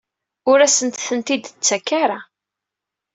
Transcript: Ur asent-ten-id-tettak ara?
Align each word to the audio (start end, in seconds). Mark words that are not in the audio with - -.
Ur 0.49 0.59
asent-ten-id-tettak 0.65 1.87
ara? 2.03 2.19